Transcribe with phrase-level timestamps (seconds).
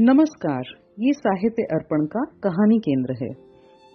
[0.00, 0.62] नमस्कार,
[1.00, 3.28] ये साहित्य अर्पण का कहानी केंद्र है।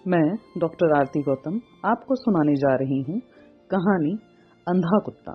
[0.07, 3.19] मैं डॉक्टर आरती गौतम आपको सुनाने जा रही हूँ
[3.71, 4.11] कहानी
[4.67, 5.33] अंधा कुत्ता।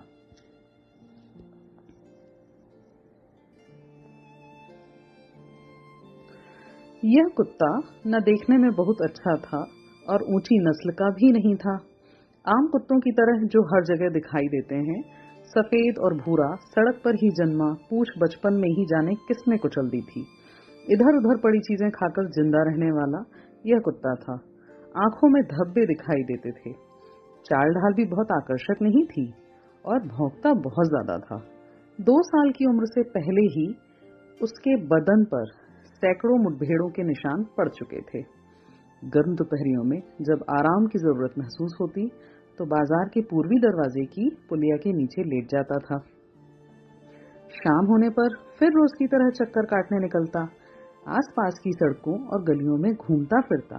[7.04, 7.72] यह कुत्ता
[8.06, 9.66] न देखने में बहुत अच्छा था
[10.08, 11.74] और ऊँची नस्ल का भी नहीं था।
[12.44, 15.02] आम कुत्तों की तरह जो हर जगह दिखाई देते हैं,
[15.46, 20.00] सफ़ेद और भूरा, सड़क पर ही जन्मा, पूछ बचपन में ही जाने किसने कुचल दी
[20.00, 20.26] थी।
[20.90, 23.18] इधर उधर पड़ी चीज़ें खाकर ज़िंदा रहने वाला
[23.64, 24.34] यह कुत्ता था।
[24.98, 26.72] आँखों में धब्बे दिखाई देते थे।
[27.46, 29.24] चाल ढाल भी बहुत आकर्षक नहीं थी
[29.84, 31.38] और भौंकता बहुत ज़्यादा था।
[31.98, 33.66] दो साल की उम्र से पहले ही
[34.40, 35.46] उसके बदन पर
[36.02, 38.22] सैकड़ों मुठभेड़ों के निशान पड़ चुके थे।
[39.02, 42.06] गर्म दोपहरियों में जब आराम की ज़रूरत महसूस होती
[42.58, 45.98] तो बाज़ार के पूर्वी दरवाजे की पुलिया के नीचे लेट जाता था।
[47.54, 50.42] शाम होने पर फिर रोज की तरह चक्कर काटने निकलता।
[51.06, 53.78] आसपास की सड़कों और गलियों में घूमता फिरता।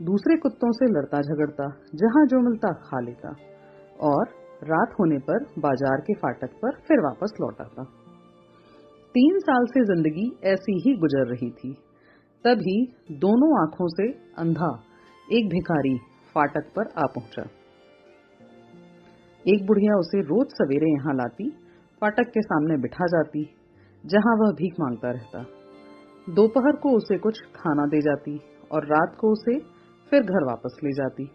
[0.00, 3.34] दूसरे कुत्तों से लड़ता झगड़ता, जहाँ जो मिलता खा लेता
[4.00, 4.26] और
[4.64, 7.84] रात होने पर बाज़ार के फाटक पर फिर वापस लौट आता।
[9.14, 11.72] तीन साल से ज़िंदगी ऐसी ही गुजर रही थी।
[12.44, 12.76] तभी
[13.18, 14.70] दोनों आँखों से अंधा,
[15.28, 15.96] एक भिखारी
[16.34, 17.42] फाटक पर आ पहुँचा।
[19.44, 21.50] एक बुढ़िया उसे रोज सवेरे यहाँ लाती,
[22.02, 23.44] फाटक के सामने बिठा जाती,
[24.04, 25.44] जहाँ वह भीख माँगता रहता।
[26.28, 28.40] दोपहर को उसे कुछ खाना दे जाती
[28.72, 29.58] और रात को उसे
[30.10, 31.30] फिर घर वापस ले जाती।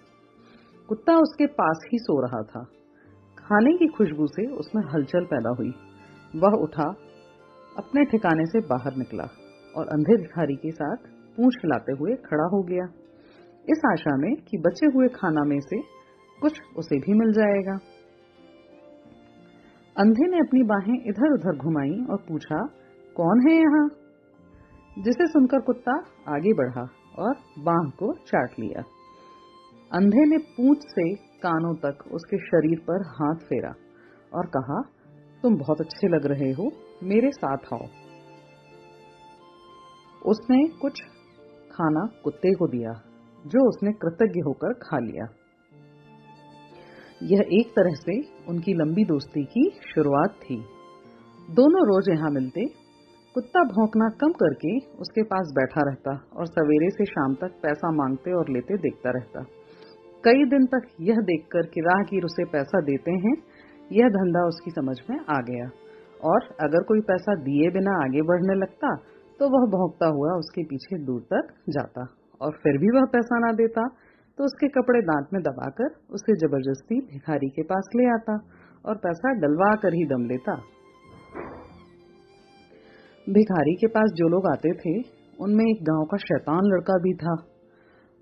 [0.87, 2.63] कुत्ता उसके पास ही सो रहा था।
[3.37, 5.73] खाने की खुशबू से उसमें हलचल पैदा हुई।
[6.35, 6.95] वह उठा,
[7.77, 9.23] अपने ठिकाने से बाहर निकला
[9.77, 10.97] और अंधे भिखारी के साथ
[11.37, 12.85] पूछ हिलाते हुए खड़ा हो गया।
[13.69, 15.81] इस आशा में कि बचे हुए खाना में से
[16.41, 17.79] कुछ उसे भी मिल जाएगा।
[19.97, 22.65] अंधे ने अपनी बाहें इधर उधर घुमाई और पूछा,
[23.15, 23.89] कौन है यहाँ?
[24.99, 25.91] जिसे सुनकर कुत्ता
[26.27, 26.87] आगे बढ़ा
[27.19, 28.83] और बाह को चाट लिया।
[29.91, 33.75] अंधे ने पूछ से कानों तक उसके शरीर पर हाथ फेरा
[34.33, 34.81] और कहा,
[35.43, 36.71] तुम बहुत अच्छे लग रहे हो,
[37.03, 37.87] मेरे साथ आओ।
[40.25, 41.01] उसने कुछ
[41.71, 42.91] खाना कुत्ते को दिया,
[43.45, 45.25] जो उसने कृतज्ञ होकर खा लिया।
[47.23, 50.65] यह एक तरह से उनकी लंबी दोस्ती की शुरुआत थी।
[51.51, 52.82] दोनों रोज यहाँ मिलते
[53.35, 54.71] कुत्ता भौंकना कम करके
[55.01, 59.41] उसके पास बैठा रहता और सवेरे से शाम तक पैसा मांगते और लेते देखता रहता।
[60.23, 63.33] कई दिन तक यह देखकर कि राहगीर उसे पैसा देते हैं,
[63.91, 65.65] यह धंधा उसकी समझ में आ गया।
[66.23, 68.93] और अगर कोई पैसा दिए बिना आगे बढ़ने लगता
[69.39, 72.05] तो वह भौंकता हुआ उसके पीछे दूर तक जाता।
[72.41, 73.87] और फिर भी वह पैसा ना देता
[74.37, 78.37] तो उसके कपड़े दांत में दबाकर उसे ज़बरदस्ती भिखारी के पास ले आता
[78.85, 80.55] और पैसा डलवा कर ही दम लेता।
[83.29, 85.01] भिखारी के पास जो लोग आते थे,
[85.39, 87.33] उनमें एक गाँव का शैतान लड़का भी था।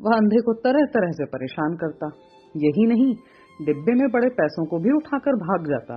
[0.01, 2.07] वह अंधे को तरह तरह से परेशान करता।
[2.57, 3.16] यही नहीं,
[3.66, 5.95] डिब्बे में बड़े पैसों को भी उठाकर भाग जाता।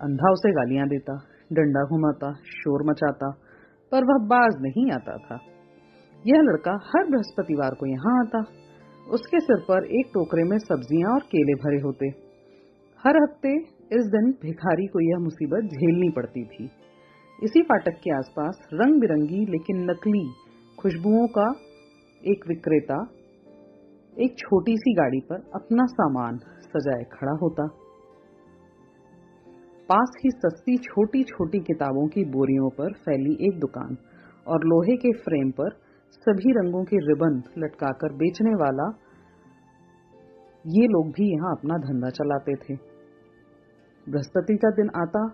[0.00, 1.14] अंधा उसे गालियाँ देता,
[1.52, 3.30] डंडा घुमाता, शोर मचाता,
[3.92, 5.40] पर वह बाज नहीं आता था।
[6.26, 8.44] यह लड़का हर बृहस्पतिवार को यहाँ आता।
[9.10, 12.06] उसके सिर पर एक टोकरे में सब्ज़ियाँ और केले भरे होते।
[13.04, 13.56] हर हफ़्ते
[13.96, 16.70] इस दिन भिखारी को यह मुसीबत झेलनी पड़ती थी।
[17.38, 20.22] इसी फाटक के आसपास रंग बिरंगी लेकिन नकली
[20.78, 21.44] खुशबुओं का
[22.22, 22.96] एक विक्रेता
[24.16, 27.66] एक छोटी सी गाड़ी पर अपना सामान सजाए खड़ा होता।
[29.88, 33.96] पास ही सस्ती छोटी छोटी किताबों की बोरियों पर फैली एक दुकान
[34.46, 35.70] और लोहे के फ्रेम पर
[36.26, 38.92] सभी रंगों के रिबन लटकाकर बेचने वाला
[40.64, 42.74] ये लोग भी यहाँ अपना धंधा चलाते थे।
[44.06, 45.28] बृहस्पति का दिन आता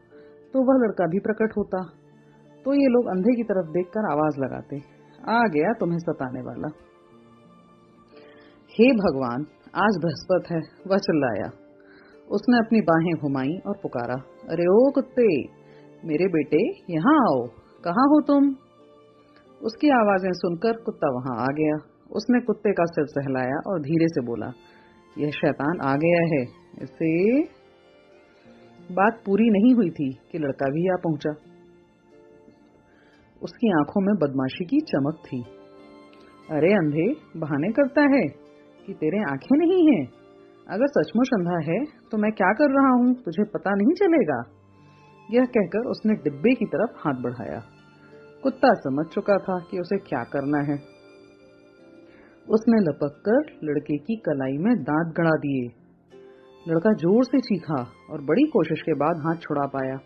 [0.54, 1.78] तो वह लड़का भी प्रकट होता।
[2.66, 4.76] तो ये लोग अंधे की तरफ़ देखकर आवाज़ लगाते,
[5.30, 6.68] आ गया तुम्हें सताने वाला।
[8.74, 11.48] हे भगवान, आज बृहस्पत है, वह चिल्लाया।
[12.30, 14.14] उसने अपनी बाहें घुमाई और पुकारा,
[14.50, 15.42] अरे ओ कुत्ते,
[16.06, 17.46] मेरे बेटे, यहाँ आओ,
[17.84, 18.48] कहाँ हो तुम?
[19.62, 21.76] उसकी आवाज़ें सुनकर कुत्ता वहाँ आ गया।
[22.12, 24.52] उसने कुत्ते का सिर सहलाया और धीरे से बोला,
[25.18, 26.42] यह शैतान आ गया है,
[26.82, 27.42] इसे
[28.92, 31.30] बात पूरी नहीं हुई थी कि लड़का भी आ पहुँचा।
[33.42, 35.44] उसकी आँखों में बदमाशी की चमक थी।
[36.50, 38.26] अरे अंधे, बहाने करता है
[38.86, 40.08] कि तेरे आँखें नहीं हैं।
[40.70, 43.14] अगर सचमुच अंधा है तो मैं क्या कर रहा हूँ?
[43.14, 44.44] तुझे पता नहीं चलेगा।
[45.30, 47.62] यह कहकर उसने डिब्बे की तरफ़ हाथ बढ़ाया।
[48.42, 50.78] कुत्ता समझ चुका था कि उसे क्या करना है।
[52.50, 55.83] उसने लपक कर लड़के की कलाई में दांत गड़ा दिए।
[56.68, 57.80] लड़का ज़ोर से चीखा
[58.10, 59.96] और बड़ी कोशिश के बाद हाथ छुड़ा पाया।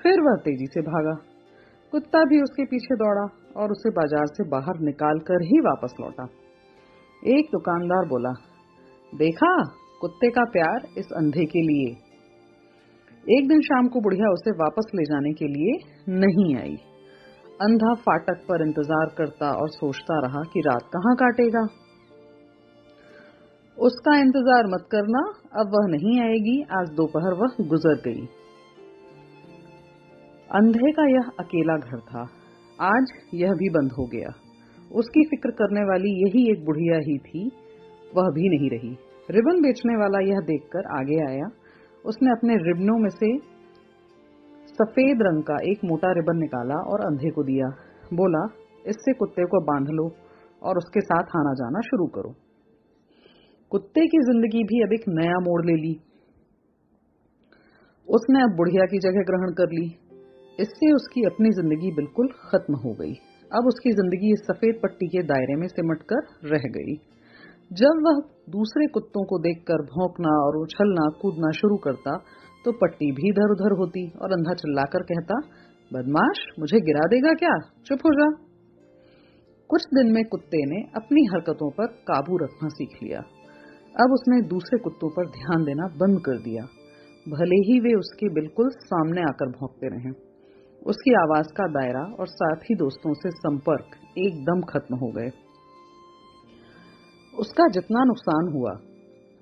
[0.00, 1.14] फिर वह तेज़ी से भागा।
[1.92, 3.22] कुत्ता भी उसके पीछे दौड़ा
[3.56, 6.26] और उसे बाज़ार से बाहर निकाल कर ही वापस लौटा।
[7.22, 8.32] एक दुकानदार बोला,
[9.12, 9.52] देखा,
[10.00, 11.88] कुत्ते का प्यार इस अंधे के लिए।
[13.26, 15.78] एक दिन शाम को बुढ़िया उसे वापस ले जाने के लिए
[16.18, 16.76] नहीं आई।
[17.60, 21.66] अंधा फाटक पर इंतज़ार करता और सोचता रहा कि रात कहाँ काटेगा।
[23.78, 25.20] उसका इंतज़ार मत करना,
[25.60, 28.26] अब वह नहीं आएगी। आज दोपहर वह गुजर गई।
[30.50, 32.22] अंधे का यह अकेला घर था।
[32.80, 34.28] आज यह भी बंद हो गया।
[34.94, 37.50] उसकी फ़िक्र करने वाली यही एक बुढ़िया ही थी।
[38.16, 38.96] वह भी नहीं रही।
[39.30, 41.48] रिबन बेचने वाला यह देखकर आगे आया।
[42.04, 43.38] उसने अपने रिबनों में से
[44.74, 47.68] सफ़ेद रंग का एक मोटा रिबन निकाला और अंधे को दिया।
[48.14, 48.48] बोला,
[48.86, 50.10] इससे कुत्ते को बाँध लो
[50.62, 52.45] और उसके साथ आना जाना शुरू करो।
[53.72, 55.94] कुत्ते की ज़िंदगी भी अब एक नया मोड़ ले ली।
[58.08, 59.86] उसने अब बुढ़िया की जगह ग्रहण कर ली।
[60.58, 63.12] इससे उसकी अपनी ज़िंदगी बिल्कुल खत्म हो गई।
[63.50, 66.96] अब उसकी ज़िंदगी इस सफ़ेद पट्टी के दायरे में सिमट कर रह गई।
[67.70, 72.16] जब वह दूसरे कुत्तों को देखकर भौंकना और उछलना, कूदना शुरू करता
[72.64, 75.34] तो पट्टी भी इधर उधर होती और अंधा चिल्लाकर कहता,
[75.90, 77.54] बदमाश, मुझे गिरा देगा क्या?
[77.86, 78.26] चुप हो जा।
[79.70, 83.20] कुछ दिन में कुत्ते ने अपनी हरकतों पर काबू रखना सीख लिया।
[83.96, 86.62] अब उसने दूसरे कुत्तों पर ध्यान देना बंद कर दिया।
[87.28, 90.10] भले ही वे उसके बिल्कुल सामने आकर भौंकते रहे।
[90.86, 95.30] उसकी आवाज़ का दायरा और साथ ही दोस्तों से संपर्क एकदम खत्म हो गए।
[97.38, 98.70] उसका जितना नुकसान हुआ,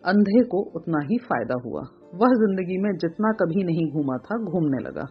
[0.05, 1.81] अंधे को उतना ही फ़ायदा हुआ।
[2.15, 5.07] वह ज़िंदगी में जितना कभी नहीं घूमा था, घूमने लगा।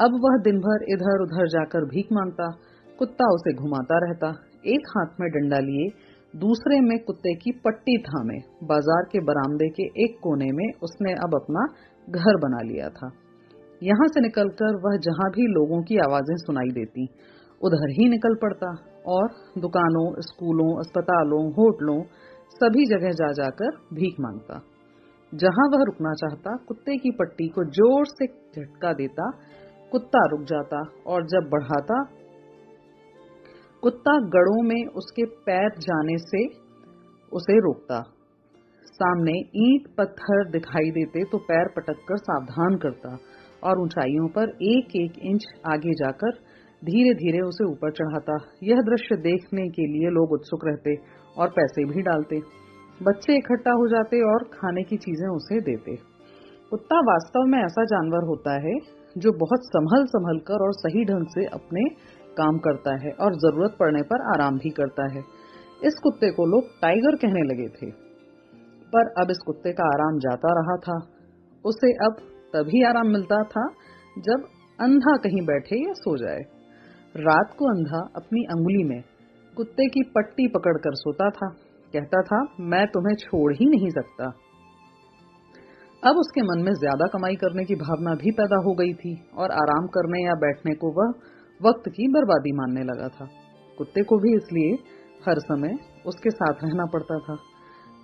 [0.00, 2.50] अब वह दिन भर इधर उधर जाकर भीख माँगता,
[2.98, 4.28] कुत्ता उसे घुमाता रहता,
[4.66, 8.36] एक हाथ में डंडा लिए दूसरे में कुत्ते की पट्टी थामे।
[8.66, 11.64] बाज़ार के बरामदे के एक कोने में उसने अब अपना
[12.08, 13.10] घर बना लिया था।
[13.82, 17.06] यहाँ से निकलकर वह जहाँ भी लोगों की आवाज़ें सुनाई देती,
[17.60, 18.70] उधर ही निकल पड़ता
[19.06, 22.00] और दुकानों, स्कूलों, अस्पतालों, होटलों,
[22.54, 24.60] सभी जगह जा जाकर भीख माँगता।
[25.32, 29.30] जहाँ वह रुकना चाहता, कुत्ते की पट्टी को ज़ोर से झटका देता,
[29.92, 32.02] कुत्ता रुक जाता और जब बढ़ाता
[33.82, 36.44] कुत्ता गड़ों में उसके पैर जाने से
[37.32, 38.00] उसे रोकता।
[38.88, 43.16] सामने ईंट पत्थर दिखाई देते तो पैर पटककर सावधान करता
[43.62, 46.38] और ऊंचाइयों पर एक एक इंच आगे जाकर
[46.82, 50.96] धीरे धीरे उसे ऊपर चढ़ाता। यह दृश्य देखने के लिए लोग उत्सुक रहते
[51.36, 52.40] और पैसे भी डालते।
[53.00, 55.96] बच्चे इकट्ठा हो जाते और खाने की चीज़ें उसे देते।
[56.72, 58.80] कुत्ता वास्तव में ऐसा जानवर होता है
[59.16, 61.82] जो बहुत संभल संभल कर और सही ढंग से अपने
[62.32, 65.22] काम करता है और ज़रूरत पड़ने पर आराम भी करता है।
[65.82, 67.90] इस कुत्ते को लोग टाइगर कहने लगे थे।
[68.92, 70.98] पर अब इस कुत्ते का आराम जाता रहा था।
[71.64, 72.20] उसे अब
[72.54, 73.66] तभी आराम मिलता था
[74.20, 74.46] जब
[74.78, 76.40] अंधा कहीं बैठे या सो जाए।
[77.14, 79.00] रात को अंधा अपनी अंगुली में
[79.54, 81.48] कुत्ते की पट्टी पकड़कर सोता था।
[81.94, 84.26] कहता था, मैं तुम्हें छोड़ ही नहीं सकता।
[86.02, 89.52] अब उसके मन में ज़्यादा कमाई करने की भावना भी पैदा हो गई थी और
[89.52, 91.12] आराम करने या बैठने को वह
[91.66, 93.28] वक्त की बर्बादी मानने लगा था।
[93.78, 94.74] कुत्ते को भी इसलिए
[95.28, 95.74] हर समय
[96.06, 97.36] उसके साथ रहना पड़ता था।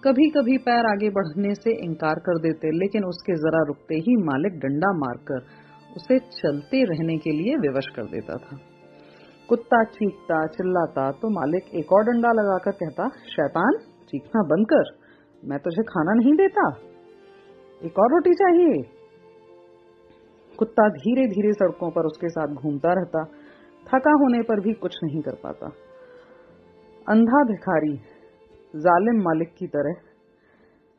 [0.05, 4.53] कभी कभी पैर आगे बढ़ने से इनकार कर देते, लेकिन उसके जरा रुकते ही मालिक
[4.53, 5.41] डंडा मारकर
[5.97, 8.59] उसे चलते रहने के लिए विवश कर देता था।
[9.49, 13.73] कुत्ता चीखता, चिल्लाता तो मालिक एक और डंडा लगाकर कहता, शैतान,
[14.09, 15.09] चीखना बंद कर।
[15.45, 16.69] मैं तुझे खाना नहीं देता।
[17.85, 18.83] एक और रोटी चाहिए।
[20.59, 23.25] कुत्ता धीरे धीरे सड़कों पर उसके साथ घूमता रहता।
[23.89, 25.67] थका होने पर भी कुछ नहीं कर पाता।
[27.07, 27.95] अंधा भिखारी,
[28.75, 29.95] जालिम मालिक की तरह,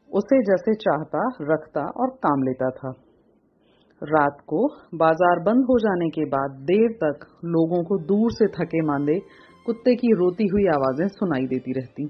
[0.10, 2.94] उसे जैसे चाहता, रखता और काम लेता था।
[4.02, 8.82] रात को बाज़ार बंद हो जाने के बाद देर तक लोगों को दूर से थके
[8.82, 9.20] मांदे
[9.66, 12.06] कुत्ते की रोती हुई आवाज़ें सुनाई देती रहती।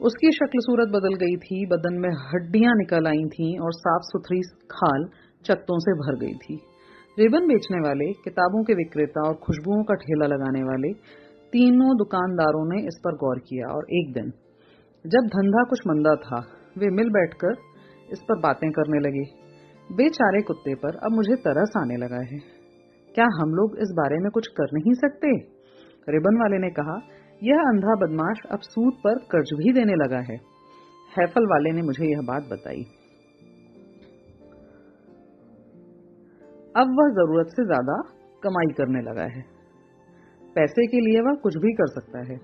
[0.00, 4.40] उसकी शक्ल सूरत बदल गई थी, बदन में हड्डियाँ निकल आई थीं और साफ़ सुथरी
[4.70, 5.08] खाल
[5.44, 6.56] चत्तों से भर गई थी।
[7.18, 10.92] रिबन बेचने वाले, किताबों के विक्रेता और खुशबुओं का ठेला लगाने वाले
[11.52, 14.32] तीनों दुकानदारों ने इस पर गौर किया और एक दिन,
[15.06, 16.46] जब धंधा कुछ मंदा था,
[16.78, 17.56] वे मिल बैठकर
[18.12, 19.24] इस पर बातें करने लगे।
[19.94, 22.38] बेचारे कुत्ते पर अब मुझे तरस आने लगा है।
[23.14, 25.36] क्या हम लोग इस बारे में कुछ कर नहीं सकते?
[26.08, 27.00] रिबन वाले ने कहा,
[27.42, 30.36] यह अंधा बदमाश अब सूद पर कर्ज भी देने लगा है।
[31.18, 32.84] हैफल वाले ने मुझे यह बात बताई।
[36.76, 37.96] अब वह ज़रूरत से ज़्यादा
[38.42, 39.42] कमाई करने लगा है।
[40.56, 42.36] पैसे के लिए वह कुछ भी कर सकता है।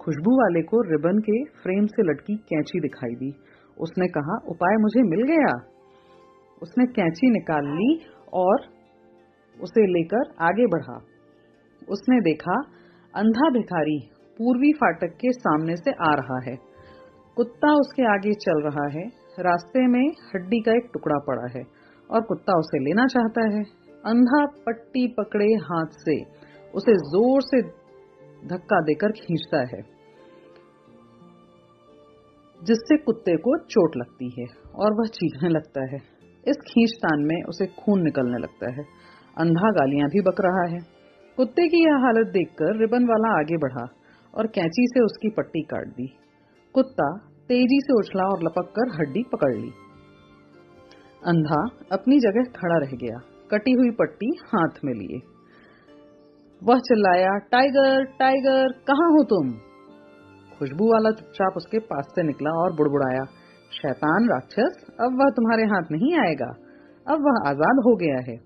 [0.00, 3.30] खुशबू वाले को रिबन के फ्रेम से लटकी कैंची दिखाई दी।
[3.78, 5.54] उसने कहा, उपाय मुझे मिल गया?
[6.62, 8.00] उसने कैंची निकाल ली
[8.32, 8.66] और
[9.60, 10.96] उसे लेकर आगे बढ़ा।
[11.88, 12.60] उसने देखा,
[13.14, 13.98] अंधा भिखारी
[14.38, 16.56] पूर्वी फाटक के सामने से आ रहा है।
[17.36, 19.06] कुत्ता उसके आगे चल रहा है।
[19.40, 21.83] रास्ते में हड्डी का एक टुकड़ा पड़ा है।
[22.14, 23.62] और कुत्ता उसे लेना चाहता है।
[24.04, 26.16] अंधा पट्टी पकड़े हाथ से
[26.74, 27.60] उसे ज़ोर से
[28.46, 29.82] धक्का देकर खींचता है,
[32.60, 36.00] जिससे कुत्ते को चोट लगती है और वह चीखने लगता है।
[36.46, 38.84] इस खींचतान में उसे खून निकलने लगता है।
[39.36, 40.80] अंधा गालियाँ भी बक रहा है।
[41.38, 43.86] कुत्ते की यह हालत देखकर रिबन वाला आगे बढ़ा
[44.34, 46.06] और कैंची से उसकी पट्टी काट दी।
[46.74, 47.08] कुत्ता
[47.48, 49.70] तेज़ी से उछला और लपक कर हड्डी पकड़ ली।
[51.24, 51.60] अंधा
[51.92, 53.18] अपनी जगह खड़ा रह गया,
[53.50, 55.20] कटी हुई पट्टी हाथ में लिए।
[56.62, 59.50] वह चिल्लाया, टाइगर टाइगर, कहाँ हो तुम?
[60.58, 63.24] खुशबू वाला चुपचाप उसके पास से निकला और बुड़बुड़ाया,
[63.72, 66.50] शैतान राक्षस, अब वह तुम्हारे हाथ नहीं आएगा,
[67.06, 68.36] अब वह आज़ाद हो गया है।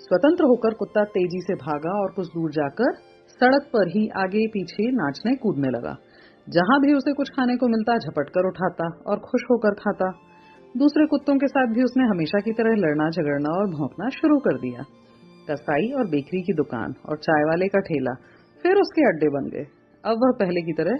[0.00, 2.94] स्वतंत्र होकर कुत्ता तेज़ी से भागा और कुछ दूर जाकर
[3.40, 5.96] सड़क पर ही आगे पीछे नाचने कूदने लगा।
[6.46, 10.08] जहाँ भी उसे कुछ खाने को मिलता झपट कर उठाता और खुश होकर खाता।
[10.74, 14.58] दूसरे कुत्तों के साथ भी उसने हमेशा की तरह लड़ना, झगड़ना और भौंकना शुरू कर
[14.58, 14.84] दिया।
[15.50, 18.14] कसाई और बेकरी की दुकान और चाय वाले का ठेला
[18.64, 19.66] फिर उसके अड्डे बन गए।
[20.04, 20.96] अब वह पहले की तरह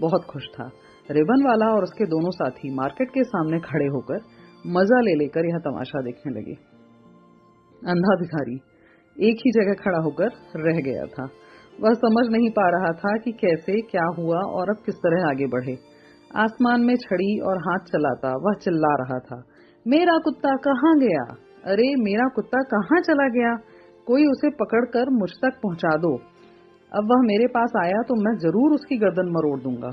[0.00, 0.66] बहुत खुश था।
[1.10, 4.20] रिबन वाला और उसके दोनों साथी मार्केट के सामने खड़े होकर
[4.66, 6.54] मज़ा ले लेकर यह तमाशा देखने लगे।
[7.82, 8.58] अंधा भिखारी
[9.16, 11.24] एक ही जगह खड़ा होकर रह गया था।
[11.80, 15.46] वह समझ नहीं पा रहा था कि कैसे, क्या हुआ और अब किस तरह आगे
[15.46, 15.74] बढ़े।
[16.36, 19.42] आसमान में छड़ी और हाथ चलाता, वह चिल्ला रहा था,
[19.86, 21.24] मेरा कुत्ता कहाँ गया?
[21.64, 23.54] अरे, मेरा कुत्ता कहाँ चला गया?
[24.06, 26.14] कोई उसे पकड़कर मुझ तक पहुँचा दो।
[26.92, 29.90] अब वह मेरे पास आया तो मैं ज़रूर उसकी गर्दन मरोड़ दूँगा।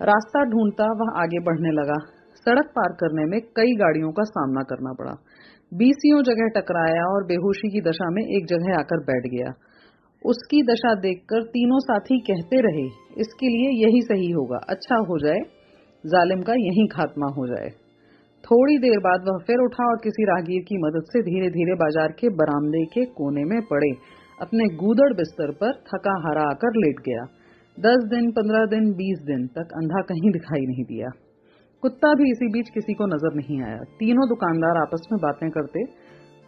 [0.00, 1.98] रास्ता ढूंढता वह आगे बढ़ने लगा।
[2.46, 5.12] सड़क पार करने में कई गाड़ियों का सामना करना पड़ा।
[5.74, 9.52] बीसियों जगह टकराया और बेहोशी की दशा में एक जगह आकर बैठ गया।
[10.24, 12.86] उसकी दशा देखकर तीनों साथी कहते रहे,
[13.18, 15.40] इसके लिए यही सही होगा अच्छा हो जाए,
[16.04, 17.68] जालिम का यही खात्मा हो जाए।
[18.44, 22.12] थोड़ी देर बाद वह फिर उठा और किसी राहगीर की मदद से धीरे धीरे बाज़ार
[22.12, 23.90] के बरामदे के कोने में पड़े,
[24.38, 27.24] अपने गूदड़ बिस्तर पर थका हरा आकर लेट गया।
[27.78, 31.10] दस दिन, पंद्रह दिन, बीस दिन तक अंधा कहीं दिखाई नहीं दिया।
[31.82, 35.84] कुत्ता भी इसी बीच किसी को नज़र नहीं आया। तीनों दुकानदार आपस में बातें करते,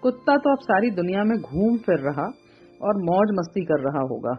[0.02, 2.26] कुत्ता तो अब सारी दुनिया में घूम फिर रहा
[2.82, 4.30] और मौज मस्ती कर रहा होगा।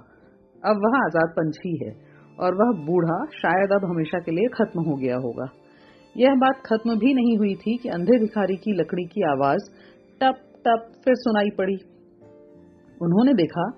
[0.63, 1.92] अब वह आज़ाद पंछी है
[2.39, 5.50] और वह बूढ़ा शायद अब हमेशा के लिए खत्म हो गया होगा।
[6.18, 9.70] यह बात खत्म भी नहीं हुई थी कि अंधे भिखारी की लकड़ी की आवाज़
[10.22, 10.36] टप
[10.68, 11.75] टप, फिर सुनाई पड़ी।
[13.01, 13.72] उन्होंने देखा,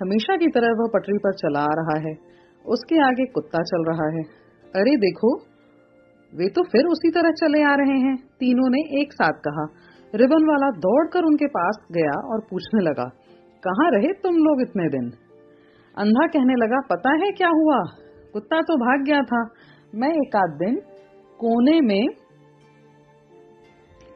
[0.00, 2.16] हमेशा की तरह वह पटरी पर चला आ रहा है।
[2.66, 4.22] उसके आगे कुत्ता चल रहा है।
[4.74, 5.36] अरे देखो,
[6.32, 9.64] वे तो फिर उसी तरह चले आ रहे हैं। तीनों ने एक साथ कहा।
[10.14, 13.10] रिबन वाला दौड़कर उनके पास गया और पूछने लगा
[13.64, 15.12] कहाँ रहे तुम लोग इतने दिन?
[15.98, 17.82] अंधा कहने लगा, पता है क्या हुआ?
[18.32, 19.48] कुत्ता तो भाग गया था।
[19.94, 20.76] मैं एक आध दिन
[21.38, 22.08] कोने में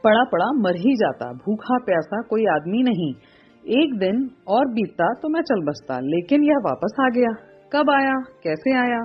[0.04, 3.14] पड़ा पड़ा मर ही जाता। भूखा प्यासा कोई आदमी नहीं।
[3.82, 7.34] एक दिन और बीतता तो मैं चल बसता, लेकिन यह वापस आ गया।
[7.72, 8.12] कब आया?
[8.42, 9.00] कैसे आया?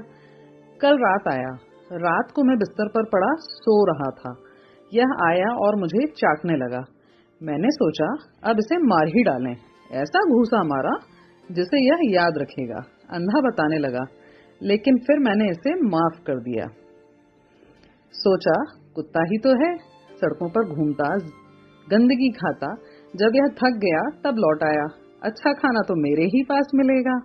[0.81, 1.57] कल रात आया।
[1.93, 4.43] रात को मैं बिस्तर पर पड़ा, सो रहा था।
[4.93, 6.83] यह आया और मुझे चाटने लगा।
[7.43, 8.05] मैंने सोचा,
[8.43, 9.55] अब इसे मार ही डालें।
[9.91, 10.99] ऐसा घूसा मारा
[11.51, 14.05] जिसे यह याद रखेगा, अंधा बताने लगा,
[14.63, 16.67] लेकिन फिर मैंने इसे माफ़ कर दिया।
[18.13, 19.77] सोचा, कुत्ता ही तो है,
[20.11, 21.17] सड़कों पर घूमता,
[21.89, 22.75] गंदगी खाता,
[23.15, 24.87] जब यह थक गया, तब लौट आया।
[25.23, 27.19] अच्छा खाना तो मेरे ही पास मिलेगा।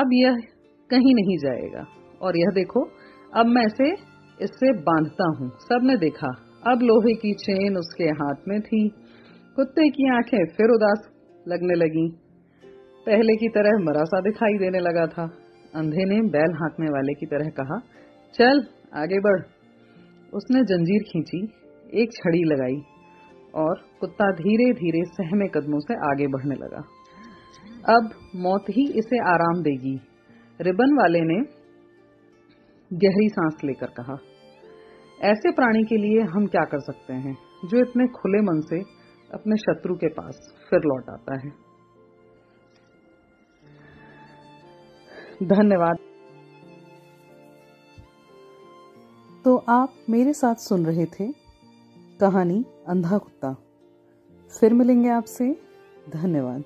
[0.00, 0.36] अब यह
[0.90, 1.84] कहीं नहीं जाएगा।
[2.22, 2.80] और यह देखो,
[3.34, 3.90] अब मैं इसे,
[4.42, 6.28] इससे बांधता हूँ। सबने देखा,
[6.72, 8.88] अब लोहे की चेन उसके हाथ में थी।
[9.56, 11.10] कुत्ते की आँखें फिर उदास
[11.48, 12.08] लगने लगी।
[13.06, 15.24] पहले की तरह मरा सा दिखाई देने लगा था।
[15.74, 17.78] अंधे ने बैल हाँकने वाले की तरह कहा,
[18.34, 18.62] चल,
[18.94, 19.40] आगे बढ़।
[20.32, 21.40] उसने जंजीर खींची,
[22.02, 22.80] एक छड़ी लगाई
[23.54, 26.82] और कुत्ता धीरे धीरे सहमे कदमों से आगे बढ़ने लगा।
[27.94, 29.94] अब मौत ही इसे आराम देगी।
[30.60, 31.38] रिबन वाले ने
[32.90, 34.16] गहरी सांस लेकर कहा,
[35.22, 37.34] ऐसे प्राणी के लिए हम क्या कर सकते हैं,
[37.64, 38.80] जो इतने खुले मन से
[39.34, 41.66] अपने शत्रु के पास फिर लौट आता है।
[45.42, 45.96] धन्यवाद।
[49.44, 51.32] तो आप मेरे साथ सुन रहे थे
[52.20, 53.56] कहानी अंधा कुत्ता।
[54.60, 55.62] फिर मिलेंगे आपसे।
[56.10, 56.64] धन्यवाद।